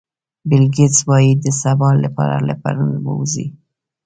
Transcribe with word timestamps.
بیل 0.47 0.65
ګېټس 0.75 0.99
وایي 1.09 1.31
د 1.43 1.45
سبا 1.61 1.89
لپاره 2.03 2.35
له 2.47 2.53
پرون 2.61 2.91
ووځئ. 3.05 3.47